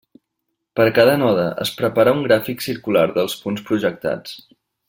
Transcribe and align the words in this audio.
Per 0.79 0.85
cada 0.99 1.13
node 1.23 1.43
es 1.67 1.73
prepara 1.83 2.15
un 2.21 2.25
gràfic 2.31 2.67
circular 2.71 3.07
dels 3.19 3.39
punts 3.45 3.67
projectats. 3.71 4.39